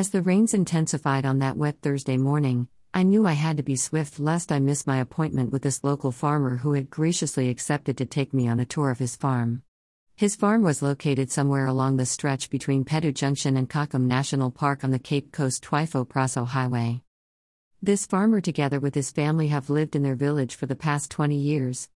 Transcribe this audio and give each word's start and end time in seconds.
As 0.00 0.08
the 0.08 0.22
rains 0.22 0.54
intensified 0.54 1.26
on 1.26 1.40
that 1.40 1.58
wet 1.58 1.82
Thursday 1.82 2.16
morning, 2.16 2.68
I 2.94 3.02
knew 3.02 3.26
I 3.26 3.34
had 3.34 3.58
to 3.58 3.62
be 3.62 3.76
swift 3.76 4.18
lest 4.18 4.50
I 4.50 4.58
miss 4.58 4.86
my 4.86 4.96
appointment 4.96 5.52
with 5.52 5.60
this 5.60 5.84
local 5.84 6.10
farmer 6.10 6.56
who 6.56 6.72
had 6.72 6.88
graciously 6.88 7.50
accepted 7.50 7.98
to 7.98 8.06
take 8.06 8.32
me 8.32 8.48
on 8.48 8.58
a 8.58 8.64
tour 8.64 8.90
of 8.90 8.98
his 8.98 9.14
farm. 9.14 9.62
His 10.16 10.36
farm 10.36 10.62
was 10.62 10.80
located 10.80 11.30
somewhere 11.30 11.66
along 11.66 11.98
the 11.98 12.06
stretch 12.06 12.48
between 12.48 12.86
Pedu 12.86 13.12
Junction 13.12 13.58
and 13.58 13.68
Kakum 13.68 14.06
National 14.06 14.50
Park 14.50 14.84
on 14.84 14.90
the 14.90 14.98
Cape 14.98 15.32
Coast 15.32 15.62
Twifo 15.62 16.08
Praso 16.08 16.46
Highway. 16.46 17.02
This 17.82 18.06
farmer, 18.06 18.40
together 18.40 18.80
with 18.80 18.94
his 18.94 19.10
family, 19.10 19.48
have 19.48 19.68
lived 19.68 19.94
in 19.94 20.02
their 20.02 20.14
village 20.14 20.54
for 20.54 20.64
the 20.64 20.74
past 20.74 21.10
20 21.10 21.36
years. 21.36 21.90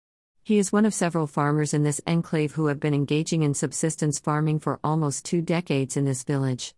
He 0.42 0.58
is 0.58 0.72
one 0.72 0.86
of 0.86 0.92
several 0.92 1.28
farmers 1.28 1.72
in 1.72 1.84
this 1.84 2.00
enclave 2.04 2.54
who 2.54 2.66
have 2.66 2.80
been 2.80 2.94
engaging 2.94 3.44
in 3.44 3.54
subsistence 3.54 4.18
farming 4.18 4.58
for 4.58 4.80
almost 4.82 5.24
two 5.24 5.40
decades 5.40 5.96
in 5.96 6.04
this 6.04 6.24
village. 6.24 6.74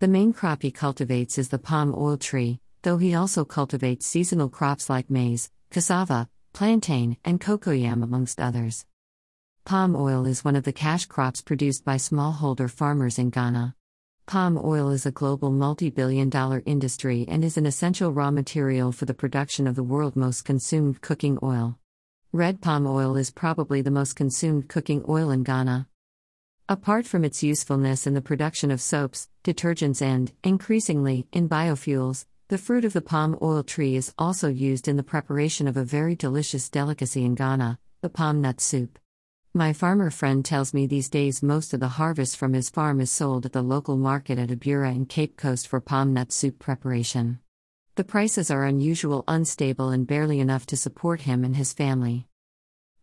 The 0.00 0.08
main 0.08 0.32
crop 0.32 0.62
he 0.62 0.72
cultivates 0.72 1.38
is 1.38 1.50
the 1.50 1.58
palm 1.58 1.94
oil 1.96 2.16
tree, 2.16 2.60
though 2.82 2.98
he 2.98 3.14
also 3.14 3.44
cultivates 3.44 4.04
seasonal 4.04 4.48
crops 4.48 4.90
like 4.90 5.08
maize, 5.08 5.50
cassava, 5.70 6.28
plantain, 6.52 7.16
and 7.24 7.40
cocoyam, 7.40 8.02
amongst 8.02 8.40
others. 8.40 8.86
Palm 9.64 9.94
oil 9.94 10.26
is 10.26 10.44
one 10.44 10.56
of 10.56 10.64
the 10.64 10.72
cash 10.72 11.06
crops 11.06 11.40
produced 11.40 11.84
by 11.84 11.94
smallholder 11.94 12.68
farmers 12.68 13.18
in 13.20 13.30
Ghana. 13.30 13.76
Palm 14.26 14.60
oil 14.62 14.90
is 14.90 15.06
a 15.06 15.12
global 15.12 15.50
multi 15.52 15.90
billion 15.90 16.28
dollar 16.28 16.62
industry 16.66 17.24
and 17.28 17.44
is 17.44 17.56
an 17.56 17.64
essential 17.64 18.12
raw 18.12 18.32
material 18.32 18.90
for 18.90 19.04
the 19.04 19.14
production 19.14 19.66
of 19.66 19.76
the 19.76 19.84
world's 19.84 20.16
most 20.16 20.44
consumed 20.44 21.02
cooking 21.02 21.38
oil. 21.40 21.78
Red 22.32 22.60
palm 22.60 22.84
oil 22.86 23.16
is 23.16 23.30
probably 23.30 23.80
the 23.80 23.92
most 23.92 24.16
consumed 24.16 24.68
cooking 24.68 25.04
oil 25.08 25.30
in 25.30 25.44
Ghana. 25.44 25.86
Apart 26.66 27.04
from 27.04 27.26
its 27.26 27.42
usefulness 27.42 28.06
in 28.06 28.14
the 28.14 28.22
production 28.22 28.70
of 28.70 28.80
soaps, 28.80 29.28
detergents, 29.44 30.00
and, 30.00 30.32
increasingly, 30.42 31.26
in 31.30 31.46
biofuels, 31.46 32.24
the 32.48 32.56
fruit 32.56 32.86
of 32.86 32.94
the 32.94 33.02
palm 33.02 33.36
oil 33.42 33.62
tree 33.62 33.96
is 33.96 34.14
also 34.16 34.48
used 34.48 34.88
in 34.88 34.96
the 34.96 35.02
preparation 35.02 35.68
of 35.68 35.76
a 35.76 35.84
very 35.84 36.16
delicious 36.16 36.70
delicacy 36.70 37.22
in 37.22 37.34
Ghana, 37.34 37.78
the 38.00 38.08
palm 38.08 38.40
nut 38.40 38.62
soup. 38.62 38.98
My 39.52 39.74
farmer 39.74 40.08
friend 40.08 40.42
tells 40.42 40.72
me 40.72 40.86
these 40.86 41.10
days 41.10 41.42
most 41.42 41.74
of 41.74 41.80
the 41.80 42.00
harvest 42.00 42.38
from 42.38 42.54
his 42.54 42.70
farm 42.70 42.98
is 42.98 43.12
sold 43.12 43.44
at 43.44 43.52
the 43.52 43.60
local 43.60 43.98
market 43.98 44.38
at 44.38 44.48
Abura 44.48 44.90
in 44.96 45.04
Cape 45.04 45.36
Coast 45.36 45.68
for 45.68 45.82
palm 45.82 46.14
nut 46.14 46.32
soup 46.32 46.58
preparation. 46.58 47.40
The 47.96 48.04
prices 48.04 48.50
are 48.50 48.64
unusual, 48.64 49.22
unstable, 49.28 49.90
and 49.90 50.06
barely 50.06 50.40
enough 50.40 50.64
to 50.66 50.78
support 50.78 51.20
him 51.20 51.44
and 51.44 51.56
his 51.56 51.74
family. 51.74 52.26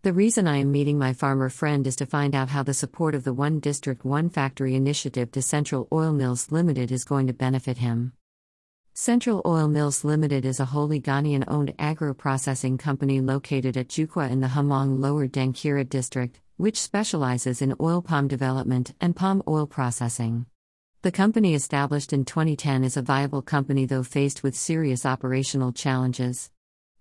The 0.04 0.14
reason 0.14 0.48
I 0.48 0.58
am 0.58 0.72
meeting 0.72 0.98
my 0.98 1.14
farmer 1.14 1.48
friend 1.48 1.86
is 1.86 1.96
to 1.98 2.08
find 2.08 2.34
out 2.34 2.50
how 2.50 2.64
the 2.64 2.74
support 2.74 3.14
of 3.14 3.24
the 3.24 3.36
One 3.36 3.60
District 3.60 4.04
One 4.04 4.30
Factory 4.30 4.74
initiative 4.74 5.32
to 5.34 5.44
Central 5.44 5.88
Oil 5.92 6.12
Mills 6.12 6.52
Limited 6.52 6.92
is 6.92 7.04
going 7.04 7.28
to 7.28 7.34
benefit 7.34 7.78
him. 7.78 8.14
Central 8.96 9.44
Oil 9.46 9.68
Mills 9.68 10.04
Limited 10.04 10.44
is 10.44 10.60
a 10.60 10.66
wholly 10.66 11.00
Ghanaian 11.00 11.44
owned 11.48 11.76
agro 11.78 12.16
processing 12.16 12.80
company 12.80 13.22
located 13.22 13.78
at 13.78 13.90
Jukwa 13.90 14.32
in 14.32 14.42
the 14.42 14.48
Hemang 14.48 15.00
Lower 15.00 15.28
Denkyira 15.28 15.88
district, 15.88 16.40
which 16.58 16.82
specializes 16.82 17.62
in 17.62 17.76
oil 17.80 18.02
palm 18.02 18.28
development 18.28 18.96
and 19.00 19.16
palm 19.16 19.44
oil 19.48 19.68
processing. 19.68 20.48
The 21.04 21.12
company 21.12 21.54
established 21.54 22.12
in 22.12 22.26
2010 22.26 22.84
is 22.84 22.98
a 22.98 23.04
viable 23.04 23.44
company 23.44 23.86
though 23.86 24.02
faced 24.02 24.42
with 24.42 24.56
serious 24.56 25.06
operational 25.06 25.72
challenges. 25.72 26.50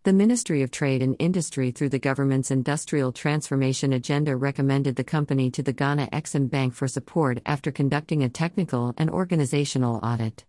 The 0.03 0.15
Ministry 0.15 0.63
of 0.63 0.71
Trade 0.71 1.03
and 1.03 1.15
Industry, 1.19 1.73
through 1.73 1.91
the 1.91 1.99
government's 1.99 2.51
industrial 2.51 3.13
transformation 3.13 3.93
agenda, 3.93 4.35
recommended 4.35 4.97
the 4.97 5.05
company 5.05 5.51
to 5.51 5.63
the 5.63 5.75
Ghana 5.75 6.09
Exim 6.11 6.49
Bank 6.49 6.73
for 6.73 6.89
support 6.89 7.43
after 7.45 7.71
conducting 7.71 8.23
a 8.23 8.31
technical 8.31 8.95
and 8.97 9.11
organizational 9.11 10.01
audit. 10.03 10.47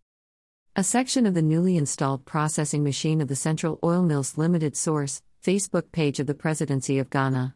A 0.77 0.85
section 0.85 1.25
of 1.25 1.33
the 1.33 1.41
newly 1.41 1.75
installed 1.75 2.23
processing 2.23 2.81
machine 2.81 3.19
of 3.19 3.27
the 3.27 3.35
Central 3.35 3.77
Oil 3.83 4.03
Mills 4.03 4.37
Limited 4.37 4.77
source, 4.77 5.21
Facebook 5.43 5.91
page 5.91 6.21
of 6.21 6.27
the 6.27 6.33
Presidency 6.33 6.97
of 6.97 7.09
Ghana. 7.09 7.53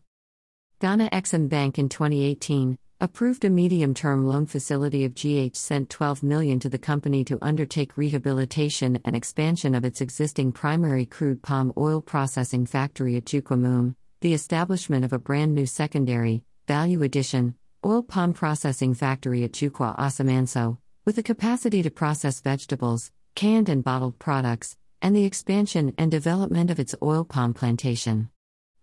Ghana 0.81 1.09
Exim 1.13 1.47
Bank 1.47 1.79
in 1.79 1.87
2018 1.87 2.77
approved 3.01 3.43
a 3.43 3.49
medium-term 3.49 4.25
loan 4.25 4.45
facility 4.45 5.03
of 5.03 5.13
GH 5.13 5.55
sent 5.55 5.89
12 5.89 6.23
million 6.23 6.59
to 6.59 6.69
the 6.69 6.77
company 6.77 7.25
to 7.25 7.37
undertake 7.41 7.97
rehabilitation 7.97 8.99
and 9.03 9.15
expansion 9.15 9.75
of 9.75 9.83
its 9.83 9.99
existing 9.99 10.53
primary 10.53 11.05
crude 11.05 11.41
palm 11.41 11.73
oil 11.77 12.01
processing 12.01 12.65
factory 12.65 13.17
at 13.17 13.25
Jukwamum, 13.25 13.95
the 14.21 14.33
establishment 14.33 15.03
of 15.03 15.11
a 15.11 15.19
brand 15.19 15.53
new 15.53 15.65
secondary, 15.65 16.43
value 16.67 17.03
addition, 17.03 17.55
oil 17.85 18.01
palm 18.01 18.33
processing 18.33 18.93
factory 18.93 19.43
at 19.43 19.51
Jukwa 19.51 19.97
Asamanso, 19.97 20.77
with 21.03 21.17
the 21.17 21.23
capacity 21.23 21.83
to 21.83 21.91
process 21.91 22.39
vegetables, 22.39 23.11
canned 23.35 23.67
and 23.67 23.83
bottled 23.83 24.17
products, 24.19 24.77
and 25.01 25.13
the 25.13 25.25
expansion 25.25 25.93
and 25.97 26.09
development 26.09 26.71
of 26.71 26.79
its 26.79 26.95
oil 27.03 27.25
palm 27.25 27.53
plantation. 27.53 28.29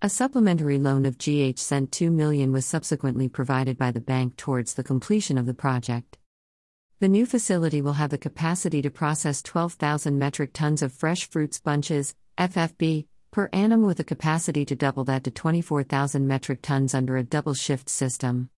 A 0.04 0.08
supplementary 0.08 0.80
loan 0.80 1.06
of 1.06 1.16
GH 1.16 1.60
cent 1.60 1.92
2 1.92 2.10
million 2.10 2.50
was 2.50 2.66
subsequently 2.66 3.28
provided 3.28 3.78
by 3.78 3.92
the 3.92 4.00
bank 4.00 4.36
towards 4.36 4.74
the 4.74 4.82
completion 4.82 5.38
of 5.38 5.46
the 5.46 5.54
project. 5.54 6.18
The 6.98 7.06
new 7.06 7.24
facility 7.24 7.80
will 7.80 7.92
have 7.92 8.10
the 8.10 8.18
capacity 8.18 8.82
to 8.82 8.90
process 8.90 9.42
12,000 9.42 10.18
metric 10.18 10.50
tons 10.54 10.82
of 10.82 10.92
fresh 10.92 11.30
fruits 11.30 11.60
bunches, 11.60 12.16
FFB, 12.36 13.06
per 13.30 13.48
annum 13.52 13.82
with 13.82 14.00
a 14.00 14.04
capacity 14.04 14.64
to 14.64 14.74
double 14.74 15.04
that 15.04 15.22
to 15.22 15.30
24,000 15.30 16.26
metric 16.26 16.62
tons 16.62 16.94
under 16.94 17.16
a 17.16 17.22
double 17.22 17.54
shift 17.54 17.88
system. 17.88 18.50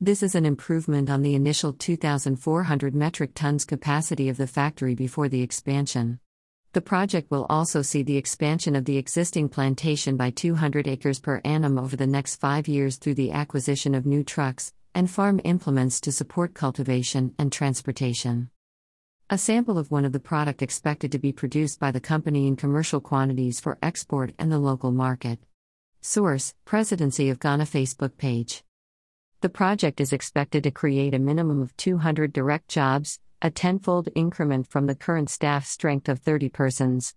This 0.00 0.20
is 0.20 0.34
an 0.34 0.44
improvement 0.44 1.08
on 1.08 1.22
the 1.22 1.36
initial 1.36 1.72
2,400 1.74 2.94
metric 2.96 3.30
tons 3.36 3.64
capacity 3.64 4.28
of 4.28 4.36
the 4.36 4.48
factory 4.48 4.96
before 4.96 5.28
the 5.28 5.42
expansion. 5.42 6.18
The 6.72 6.80
project 6.82 7.30
will 7.30 7.46
also 7.48 7.80
see 7.80 8.02
the 8.02 8.18
expansion 8.18 8.76
of 8.76 8.84
the 8.84 8.98
existing 8.98 9.48
plantation 9.48 10.18
by 10.18 10.30
200 10.30 10.86
acres 10.86 11.18
per 11.18 11.40
annum 11.42 11.78
over 11.78 11.96
the 11.96 12.06
next 12.06 12.36
five 12.36 12.68
years 12.68 12.96
through 12.96 13.14
the 13.14 13.32
acquisition 13.32 13.94
of 13.94 14.04
new 14.04 14.22
trucks 14.22 14.74
and 14.94 15.10
farm 15.10 15.40
implements 15.44 15.98
to 16.02 16.12
support 16.12 16.52
cultivation 16.52 17.34
and 17.38 17.50
transportation. 17.50 18.50
A 19.30 19.38
sample 19.38 19.78
of 19.78 19.90
one 19.90 20.04
of 20.04 20.12
the 20.12 20.20
product 20.20 20.60
expected 20.60 21.12
to 21.12 21.18
be 21.18 21.32
produced 21.32 21.80
by 21.80 21.90
the 21.90 22.00
company 22.00 22.46
in 22.46 22.56
commercial 22.56 23.00
quantities 23.00 23.60
for 23.60 23.78
export 23.82 24.34
and 24.38 24.52
the 24.52 24.58
local 24.58 24.92
market. 24.92 25.38
Source 26.02 26.54
Presidency 26.64 27.30
of 27.30 27.40
Ghana 27.40 27.64
Facebook 27.64 28.16
page. 28.18 28.62
The 29.40 29.48
project 29.48 30.00
is 30.00 30.12
expected 30.12 30.64
to 30.64 30.70
create 30.70 31.14
a 31.14 31.18
minimum 31.18 31.62
of 31.62 31.76
200 31.76 32.32
direct 32.32 32.68
jobs, 32.68 33.20
a 33.40 33.50
tenfold 33.50 34.08
increment 34.14 34.66
from 34.66 34.86
the 34.86 34.94
current 34.94 35.30
staff 35.30 35.64
strength 35.64 36.08
of 36.08 36.18
30 36.18 36.48
persons. 36.48 37.14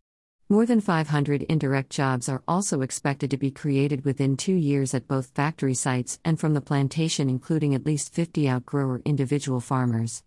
More 0.49 0.65
than 0.65 0.81
500 0.81 1.43
indirect 1.43 1.89
jobs 1.89 2.29
are 2.29 2.43
also 2.47 2.81
expected 2.81 3.31
to 3.31 3.37
be 3.37 3.49
created 3.49 4.05
within 4.05 4.37
two 4.37 4.53
years 4.53 4.93
at 4.93 5.07
both 5.07 5.31
factory 5.33 5.73
sites 5.73 6.19
and 6.23 6.39
from 6.39 6.53
the 6.53 6.61
plantation, 6.61 7.29
including 7.29 7.73
at 7.73 7.85
least 7.85 8.13
50 8.13 8.43
outgrower 8.43 9.03
individual 9.03 9.61
farmers. 9.61 10.23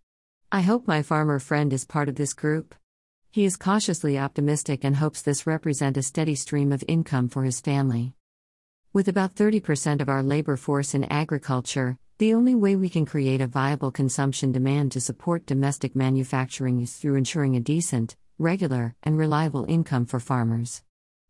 I 0.50 0.62
hope 0.62 0.88
my 0.88 1.02
farmer 1.02 1.38
friend 1.38 1.72
is 1.72 1.84
part 1.84 2.08
of 2.08 2.16
this 2.16 2.32
group. 2.32 2.74
He 3.30 3.44
is 3.44 3.56
cautiously 3.56 4.18
optimistic 4.18 4.82
and 4.82 4.96
hopes 4.96 5.22
this 5.22 5.46
represent 5.46 5.96
a 5.96 6.02
steady 6.02 6.34
stream 6.34 6.72
of 6.72 6.82
income 6.88 7.28
for 7.28 7.44
his 7.44 7.60
family. 7.60 8.14
With 8.92 9.08
about 9.08 9.34
30% 9.34 10.00
of 10.00 10.08
our 10.08 10.22
labor 10.22 10.56
force 10.56 10.94
in 10.94 11.04
agriculture, 11.04 11.98
the 12.18 12.32
only 12.32 12.54
way 12.54 12.76
we 12.76 12.88
can 12.88 13.04
create 13.04 13.40
a 13.40 13.46
viable 13.48 13.90
consumption 13.90 14.52
demand 14.52 14.92
to 14.92 15.00
support 15.00 15.46
domestic 15.46 15.96
manufacturing 15.96 16.80
is 16.80 16.92
through 16.92 17.16
ensuring 17.16 17.56
a 17.56 17.60
decent, 17.60 18.14
regular, 18.38 18.94
and 19.02 19.18
reliable 19.18 19.64
income 19.68 20.06
for 20.06 20.20
farmers. 20.20 20.84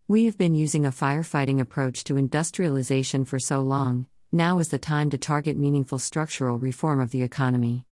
We 0.08 0.26
have 0.26 0.36
been 0.36 0.54
using 0.54 0.84
a 0.84 0.90
firefighting 0.90 1.58
approach 1.58 2.04
to 2.04 2.18
industrialization 2.18 3.24
for 3.24 3.38
so 3.38 3.62
long, 3.62 4.06
now 4.30 4.58
is 4.58 4.68
the 4.68 4.78
time 4.78 5.08
to 5.08 5.16
target 5.16 5.56
meaningful 5.56 5.98
structural 5.98 6.58
reform 6.58 7.00
of 7.00 7.12
the 7.12 7.22
economy. 7.22 7.86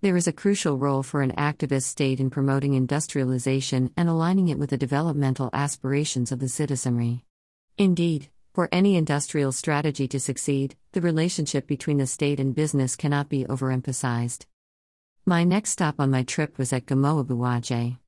There 0.00 0.16
is 0.16 0.28
a 0.28 0.32
crucial 0.32 0.78
role 0.78 1.02
for 1.02 1.22
an 1.22 1.32
activist 1.32 1.84
state 1.84 2.20
in 2.20 2.30
promoting 2.30 2.74
industrialization 2.74 3.90
and 3.96 4.08
aligning 4.08 4.46
it 4.46 4.58
with 4.60 4.70
the 4.70 4.76
developmental 4.76 5.50
aspirations 5.52 6.30
of 6.30 6.38
the 6.38 6.48
citizenry. 6.48 7.24
Indeed, 7.78 8.28
for 8.54 8.68
any 8.70 8.96
industrial 8.96 9.50
strategy 9.50 10.06
to 10.06 10.20
succeed, 10.20 10.76
the 10.92 11.00
relationship 11.00 11.66
between 11.66 11.96
the 11.96 12.06
state 12.06 12.38
and 12.38 12.54
business 12.54 12.96
cannot 12.96 13.28
be 13.28 13.44
overemphasized. 13.44 14.44
My 15.24 15.42
next 15.42 15.70
stop 15.70 15.96
on 15.98 16.10
my 16.10 16.22
trip 16.22 16.58
was 16.58 16.72
at 16.72 16.84
Gomoa 16.84 17.24
Buaje. 17.24 17.98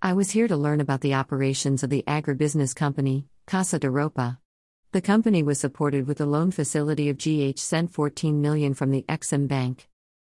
I 0.00 0.12
was 0.12 0.30
here 0.30 0.46
to 0.46 0.56
learn 0.56 0.80
about 0.80 1.00
the 1.00 1.14
operations 1.14 1.82
of 1.82 1.90
the 1.90 2.04
agribusiness 2.06 2.76
company, 2.76 3.26
Casa 3.46 3.80
de 3.80 3.88
Ropa. 3.88 4.38
The 4.92 5.00
company 5.00 5.42
was 5.42 5.58
supported 5.58 6.06
with 6.06 6.20
a 6.20 6.26
loan 6.26 6.52
facility 6.52 7.08
of 7.08 7.18
GH 7.18 7.58
sent 7.58 7.90
14 7.90 8.40
million 8.40 8.72
from 8.72 8.92
the 8.92 9.04
Exim 9.08 9.48
Bank. 9.48 9.88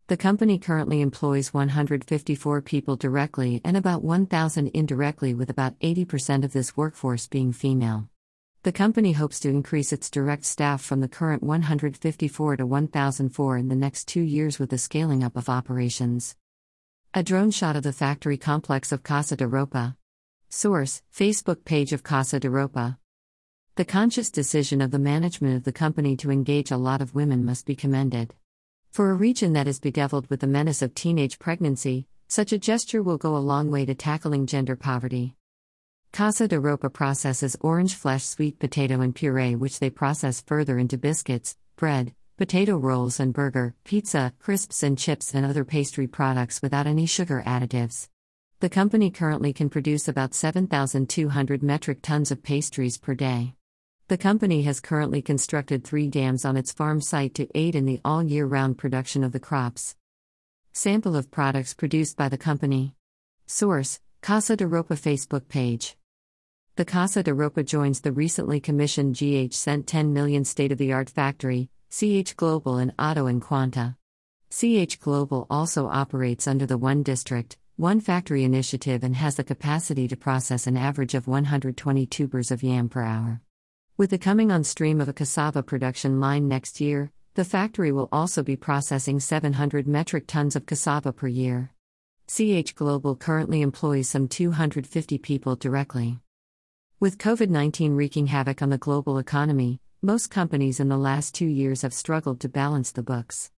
The 0.07 0.17
company 0.17 0.61
currently 0.61 1.01
employs 1.01 1.53
154 1.53 2.63
people 2.63 2.95
directly 2.95 3.61
and 3.65 3.77
about 3.77 4.05
1,000 4.05 4.69
indirectly, 4.69 5.35
with 5.35 5.51
about 5.51 5.77
80% 5.81 6.45
of 6.45 6.53
this 6.53 6.77
workforce 6.77 7.27
being 7.27 7.53
female. 7.53 8.09
The 8.67 8.73
company 8.73 9.13
hopes 9.13 9.39
to 9.39 9.49
increase 9.49 9.93
its 9.93 10.11
direct 10.11 10.45
staff 10.45 10.83
from 10.83 10.99
the 10.99 11.07
current 11.07 11.41
154 11.41 12.57
to 12.57 12.67
1,004 12.67 13.59
in 13.59 13.69
the 13.69 13.77
next 13.77 14.09
two 14.09 14.23
years 14.23 14.59
with 14.59 14.71
the 14.71 14.77
scaling 14.77 15.23
up 15.23 15.37
of 15.37 15.49
operations. 15.49 16.35
A 17.15 17.23
drone 17.23 17.53
shot 17.53 17.77
of 17.77 17.85
the 17.85 17.93
factory 17.93 18.37
complex 18.37 18.91
of 18.91 19.05
Casa 19.05 19.37
de 19.37 19.47
Ropa. 19.47 19.95
Source 20.49 21.01
Facebook 21.15 21.65
page 21.65 21.93
of 21.93 22.03
Casa 22.03 22.41
de 22.41 22.49
Ropa. 22.49 22.99
The 23.77 23.85
conscious 23.85 24.33
decision 24.33 24.81
of 24.81 24.91
the 24.91 24.99
management 24.99 25.55
of 25.55 25.63
the 25.63 25.71
company 25.71 26.17
to 26.17 26.33
engage 26.33 26.73
a 26.73 26.77
lot 26.77 27.01
of 27.01 27.15
women 27.15 27.45
must 27.45 27.67
be 27.67 27.77
commended. 27.77 28.35
For 28.91 29.13
a 29.13 29.15
region 29.15 29.53
that 29.53 29.69
is 29.69 29.79
bedeviled 29.79 30.29
with 30.29 30.41
the 30.41 30.49
menace 30.49 30.83
of 30.83 30.93
teenage 30.93 31.39
pregnancy, 31.39 32.09
such 32.27 32.53
a 32.53 32.59
gesture 32.59 33.01
will 33.01 33.17
go 33.17 33.37
a 33.37 33.39
long 33.39 33.71
way 33.71 33.87
to 33.87 33.95
tackling 33.95 34.45
gender 34.47 34.75
poverty. 34.75 35.37
Casa 36.17 36.49
de 36.49 36.59
Ropa 36.59 36.91
processes 36.91 37.59
orange 37.61 37.95
flesh 37.95 38.25
sweet 38.25 38.59
potato 38.59 39.03
and 39.03 39.15
puree, 39.15 39.55
which 39.55 39.81
they 39.81 39.91
process 39.91 40.41
further 40.41 40.79
into 40.79 40.97
biscuits, 40.97 41.59
bread, 41.77 42.15
potato 42.39 42.79
rolls, 42.79 43.21
and 43.21 43.35
burger, 43.35 43.75
pizza, 43.85 44.33
crisps, 44.39 44.83
and 44.83 44.97
chips, 44.97 45.35
and 45.35 45.45
other 45.45 45.63
pastry 45.63 46.07
products 46.07 46.63
without 46.63 46.87
any 46.87 47.05
sugar 47.05 47.43
additives. 47.47 48.09
The 48.61 48.71
company 48.71 49.11
currently 49.11 49.53
can 49.53 49.69
produce 49.69 50.09
about 50.09 50.33
7,200 50.33 51.63
metric 51.63 51.99
tons 52.01 52.31
of 52.31 52.43
pastries 52.43 52.97
per 52.97 53.15
day. 53.15 53.53
The 54.09 54.17
company 54.17 54.63
has 54.63 54.81
currently 54.81 55.21
constructed 55.21 55.85
three 55.85 56.09
dams 56.09 56.47
on 56.47 56.57
its 56.57 56.73
farm 56.73 57.03
site 57.03 57.35
to 57.35 57.47
aid 57.55 57.75
in 57.75 57.85
the 57.85 58.01
all 58.07 58.23
year 58.23 58.47
round 58.47 58.79
production 58.79 59.23
of 59.23 59.33
the 59.33 59.39
crops. 59.39 59.97
Sample 60.73 61.15
of 61.15 61.31
products 61.31 61.75
produced 61.75 62.17
by 62.17 62.31
the 62.31 62.39
company. 62.39 62.95
Source 63.45 64.01
Casa 64.23 64.57
de 64.57 64.65
Ropa 64.65 64.97
Facebook 64.97 65.49
page. 65.49 65.95
The 66.77 66.85
Casa 66.85 67.23
de 67.23 67.33
Ropa 67.33 67.65
joins 67.65 68.03
the 68.03 68.13
recently 68.13 68.61
commissioned 68.61 69.17
GH 69.17 69.55
Cent 69.55 69.87
10 69.87 70.13
million 70.13 70.45
state 70.45 70.73
of 70.73 70.77
the 70.77 70.93
art 70.93 71.09
factory, 71.09 71.71
CH 71.89 72.37
Global 72.37 72.77
in 72.77 72.93
Otto 72.99 73.25
and 73.25 73.41
Quanta. 73.41 73.97
CH 74.51 75.01
Global 75.01 75.47
also 75.49 75.87
operates 75.87 76.47
under 76.47 76.67
the 76.67 76.77
One 76.77 77.03
District, 77.03 77.57
One 77.77 77.99
Factory 78.01 78.45
initiative 78.45 79.05
and 79.05 79.17
has 79.17 79.37
the 79.37 79.43
capacity 79.43 80.07
to 80.07 80.19
process 80.19 80.67
an 80.67 80.77
average 80.77 81.15
of 81.15 81.27
120 81.27 82.05
tubers 82.05 82.51
of 82.51 82.63
yam 82.63 82.91
per 82.91 83.01
hour. 83.01 83.41
With 83.97 84.11
the 84.11 84.19
coming 84.19 84.53
on 84.53 84.63
stream 84.63 85.01
of 85.01 85.09
a 85.09 85.15
cassava 85.15 85.63
production 85.63 86.21
line 86.21 86.47
next 86.47 86.79
year, 86.79 87.11
the 87.37 87.47
factory 87.47 87.91
will 87.91 88.11
also 88.13 88.43
be 88.43 88.55
processing 88.55 89.19
700 89.19 89.89
metric 89.89 90.25
tons 90.27 90.55
of 90.55 90.67
cassava 90.67 91.15
per 91.15 91.27
year. 91.27 91.73
CH 92.29 92.75
Global 92.75 93.17
currently 93.17 93.63
employs 93.63 94.11
some 94.11 94.29
250 94.29 95.17
people 95.17 95.57
directly. 95.57 96.21
With 96.99 97.19
COVID 97.19 97.51
19 97.51 97.93
wreaking 97.93 98.29
havoc 98.29 98.63
on 98.63 98.71
the 98.71 98.79
global 98.79 99.19
economy, 99.19 99.83
most 100.01 100.31
companies 100.31 100.81
in 100.81 100.89
the 100.89 100.97
last 100.97 101.35
two 101.35 101.45
years 101.45 101.83
have 101.83 101.93
struggled 101.93 102.41
to 102.41 102.49
balance 102.49 102.91
the 102.91 103.03
books. 103.03 103.51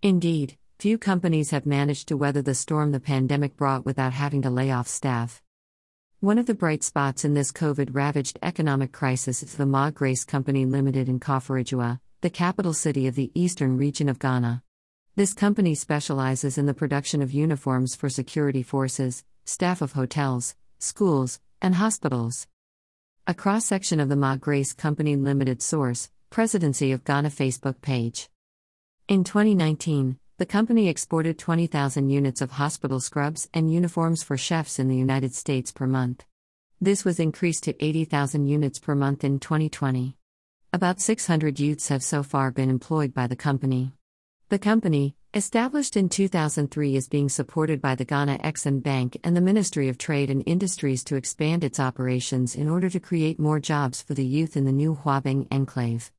Indeed, 0.00 0.56
few 0.78 0.96
companies 0.96 1.50
have 1.50 1.66
managed 1.66 2.06
to 2.06 2.16
weather 2.16 2.40
the 2.40 2.54
storm 2.54 2.92
the 2.92 3.00
pandemic 3.00 3.56
brought 3.56 3.84
without 3.84 4.12
having 4.12 4.42
to 4.42 4.50
lay 4.50 4.70
off 4.70 4.86
staff. 4.86 5.42
One 6.20 6.38
of 6.38 6.46
the 6.46 6.54
bright 6.54 6.84
spots 6.84 7.24
in 7.24 7.34
this 7.34 7.50
COVID 7.50 7.88
ravaged 7.92 8.38
economic 8.42 8.92
crisis 8.92 9.42
is 9.42 9.56
the 9.56 9.66
Ma 9.66 9.90
Grace 9.90 10.24
Company 10.24 10.64
Limited 10.64 11.08
in 11.08 11.18
Koforidua, 11.18 11.98
the 12.20 12.30
capital 12.30 12.74
city 12.74 13.08
of 13.08 13.16
the 13.16 13.32
eastern 13.34 13.76
region 13.76 14.08
of 14.08 14.20
Ghana. 14.20 14.62
This 15.16 15.34
company 15.34 15.74
specializes 15.74 16.58
in 16.58 16.66
the 16.66 16.74
production 16.74 17.22
of 17.22 17.32
uniforms 17.32 17.96
for 17.96 18.08
security 18.08 18.62
forces, 18.62 19.24
staff 19.44 19.82
of 19.82 19.94
hotels, 19.94 20.54
schools, 20.78 21.40
and 21.60 21.74
hospitals. 21.74 22.46
A 23.26 23.32
cross 23.32 23.64
section 23.64 24.00
of 24.00 24.10
the 24.10 24.16
Ma 24.16 24.36
Grace 24.36 24.74
Company 24.74 25.16
Limited 25.16 25.62
source, 25.62 26.10
Presidency 26.28 26.92
of 26.92 27.04
Ghana 27.04 27.30
Facebook 27.30 27.80
page. 27.80 28.28
In 29.08 29.24
2019, 29.24 30.18
the 30.36 30.44
company 30.44 30.90
exported 30.90 31.38
20,000 31.38 32.10
units 32.10 32.42
of 32.42 32.50
hospital 32.50 33.00
scrubs 33.00 33.48
and 33.54 33.72
uniforms 33.72 34.22
for 34.22 34.36
chefs 34.36 34.78
in 34.78 34.88
the 34.88 34.96
United 34.96 35.34
States 35.34 35.72
per 35.72 35.86
month. 35.86 36.26
This 36.82 37.02
was 37.02 37.18
increased 37.18 37.64
to 37.64 37.82
80,000 37.82 38.46
units 38.46 38.78
per 38.78 38.94
month 38.94 39.24
in 39.24 39.38
2020. 39.38 40.18
About 40.74 41.00
600 41.00 41.58
youths 41.58 41.88
have 41.88 42.02
so 42.02 42.22
far 42.22 42.50
been 42.50 42.68
employed 42.68 43.14
by 43.14 43.26
the 43.26 43.36
company. 43.36 43.92
The 44.50 44.58
company, 44.58 45.16
established 45.34 45.96
in 45.96 46.08
2003, 46.08 46.94
is 46.94 47.08
being 47.08 47.28
supported 47.28 47.80
by 47.80 47.96
the 47.96 48.04
Ghana 48.04 48.38
Exim 48.38 48.80
Bank 48.80 49.18
and 49.24 49.36
the 49.36 49.40
Ministry 49.40 49.88
of 49.88 49.98
Trade 49.98 50.30
and 50.30 50.44
Industries 50.46 51.02
to 51.04 51.16
expand 51.16 51.64
its 51.64 51.80
operations 51.80 52.54
in 52.54 52.68
order 52.68 52.88
to 52.88 53.00
create 53.00 53.40
more 53.40 53.58
jobs 53.58 54.00
for 54.00 54.14
the 54.14 54.24
youth 54.24 54.56
in 54.56 54.64
the 54.64 54.70
new 54.70 54.94
Juaben 54.94 55.48
enclave. 55.50 56.12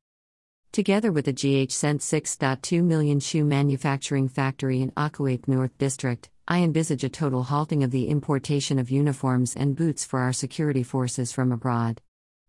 Together 0.70 1.10
with 1.10 1.24
the 1.24 1.32
GH 1.32 1.72
Cent 1.72 2.02
6.2 2.02 2.84
million 2.84 3.18
shoe 3.18 3.44
manufacturing 3.44 4.28
factory 4.28 4.82
in 4.82 4.90
Akwabe 4.92 5.48
North 5.48 5.76
District, 5.78 6.28
I 6.46 6.58
envisage 6.58 7.02
a 7.02 7.08
total 7.08 7.44
halting 7.44 7.82
of 7.82 7.90
the 7.90 8.08
importation 8.08 8.78
of 8.78 8.90
uniforms 8.90 9.56
and 9.56 9.74
boots 9.74 10.04
for 10.04 10.20
our 10.20 10.34
security 10.34 10.82
forces 10.82 11.32
from 11.32 11.52
abroad. 11.52 12.02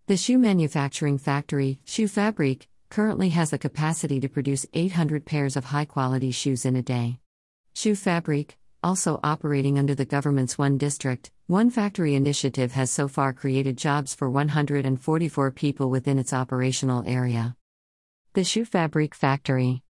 The 0.08 0.18
shoe 0.18 0.38
manufacturing 0.38 1.18
factory, 1.18 1.80
Shoe 1.86 2.10
Fabrique, 2.10 2.68
currently 2.90 3.30
has 3.30 3.52
the 3.52 3.58
capacity 3.58 4.20
to 4.20 4.30
produce 4.30 4.66
800 4.74 5.26
pairs 5.26 5.56
of 5.56 5.66
high 5.66 5.86
quality 5.86 6.32
shoes 6.32 6.66
in 6.66 6.76
a 6.76 6.82
day. 6.82 7.20
Shoe 7.74 7.96
Fabrique, 7.96 8.58
also 8.84 9.20
operating 9.24 9.78
under 9.78 9.96
the 9.96 10.06
government's 10.06 10.58
One 10.58 10.78
District, 10.78 11.32
One 11.48 11.70
Factory 11.70 12.16
initiative, 12.16 12.72
has 12.74 12.92
so 12.92 13.08
far 13.08 13.34
created 13.34 13.78
jobs 13.78 14.16
for 14.16 14.30
144 14.30 15.52
people 15.52 15.90
within 15.90 16.20
its 16.20 16.34
operational 16.34 17.04
area. 17.06 17.56
The 18.34 18.44
Shoe 18.44 18.66
Fabrique 18.66 19.16
Factory. 19.16 19.84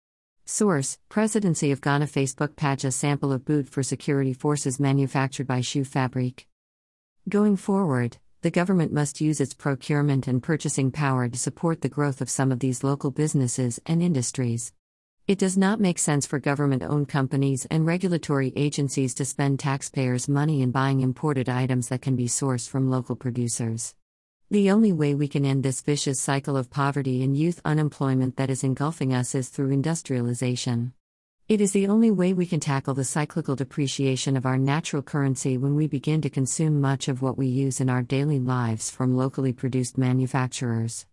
Source 0.46 0.98
Presidency 1.10 1.72
of 1.72 1.82
Ghana 1.82 2.06
Facebook 2.06 2.56
page 2.56 2.86
a 2.86 2.92
sample 2.92 3.34
of 3.34 3.44
boot 3.44 3.68
for 3.68 3.84
security 3.84 4.34
forces 4.34 4.80
manufactured 4.80 5.46
by 5.46 5.62
Shoe 5.62 5.84
Fabrique. 5.84 6.48
Going 7.28 7.58
forward, 7.58 8.18
the 8.48 8.52
government 8.52 8.94
must 8.94 9.20
use 9.20 9.42
its 9.42 9.54
procurement 9.54 10.26
and 10.26 10.42
purchasing 10.42 10.90
power 10.90 11.28
to 11.28 11.38
support 11.38 11.82
the 11.82 11.90
growth 11.90 12.22
of 12.22 12.30
some 12.30 12.50
of 12.50 12.60
these 12.60 12.82
local 12.82 13.12
businesses 13.12 13.78
and 13.86 14.02
industries. 14.02 14.72
It 15.28 15.38
does 15.38 15.58
not 15.58 15.82
make 15.82 16.00
sense 16.00 16.26
for 16.26 16.40
government 16.40 16.82
owned 16.82 17.10
companies 17.10 17.68
and 17.70 17.86
regulatory 17.86 18.54
agencies 18.56 19.14
to 19.16 19.26
spend 19.26 19.60
taxpayers' 19.60 20.30
money 20.30 20.62
in 20.62 20.72
buying 20.72 21.02
imported 21.02 21.50
items 21.50 21.90
that 21.90 22.02
can 22.02 22.16
be 22.16 22.28
sourced 22.28 22.70
from 22.70 22.90
local 22.90 23.18
producers. 23.18 23.96
The 24.50 24.72
only 24.72 24.94
way 24.94 25.14
we 25.14 25.28
can 25.28 25.46
end 25.46 25.64
this 25.64 25.82
vicious 25.82 26.22
cycle 26.22 26.56
of 26.56 26.72
poverty 26.72 27.22
and 27.24 27.36
youth 27.36 27.60
unemployment 27.66 28.38
that 28.38 28.50
is 28.50 28.64
engulfing 28.64 29.14
us 29.14 29.36
is 29.36 29.50
through 29.50 29.72
industrialization. 29.72 30.94
It 31.50 31.62
is 31.62 31.72
the 31.72 31.88
only 31.88 32.12
way 32.12 32.34
we 32.34 32.46
can 32.46 32.60
tackle 32.60 32.94
the 32.94 33.06
cyclical 33.06 33.56
depreciation 33.56 34.36
of 34.36 34.46
our 34.46 34.58
natural 34.58 35.02
currency 35.02 35.58
when 35.58 35.76
we 35.76 35.88
begin 35.88 36.20
to 36.24 36.30
consume 36.30 36.82
much 36.82 37.08
of 37.08 37.22
what 37.22 37.38
we 37.38 37.48
use 37.48 37.80
in 37.80 37.90
our 37.90 38.02
daily 38.02 38.38
lives 38.38 38.90
from 38.92 39.16
locally 39.16 39.54
produced 39.54 39.98
manufacturers. 39.98 41.06